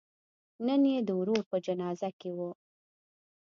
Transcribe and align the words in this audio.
نن 0.65 0.81
یې 0.91 0.99
د 1.07 1.09
ورور 1.19 1.43
په 1.51 1.57
جنازه 1.65 2.09
کې 2.19 2.29
و. 2.37 2.39